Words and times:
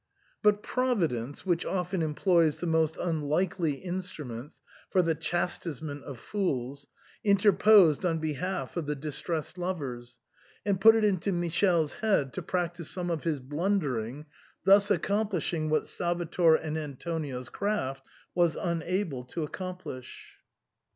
But 0.41 0.63
Providence, 0.63 1.45
which 1.45 1.63
often 1.63 2.01
employs 2.01 2.57
the 2.57 2.65
most 2.65 2.97
un 2.97 3.21
likely 3.21 3.73
instruments 3.75 4.59
for 4.89 5.03
the 5.03 5.13
chastisement 5.13 6.05
of 6.05 6.17
fools, 6.17 6.87
inter 7.23 7.51
posed 7.51 8.03
on 8.03 8.17
behalf 8.17 8.75
of 8.77 8.87
the 8.87 8.95
distressed 8.95 9.59
lovers, 9.59 10.17
and 10.65 10.81
put 10.81 10.95
it 10.95 11.05
into 11.05 11.31
Michele's 11.31 11.93
head 11.93 12.33
to 12.33 12.41
practise 12.41 12.89
some 12.89 13.11
of 13.11 13.25
his 13.25 13.39
blundering, 13.39 14.25
thus 14.63 14.89
accomplishing 14.89 15.69
what 15.69 15.87
Salvator 15.87 16.55
and 16.55 16.79
Antonio's 16.79 17.49
craft 17.49 18.01
was 18.33 18.55
unable 18.59 19.23
to 19.25 19.43
accomplish. 19.43 20.37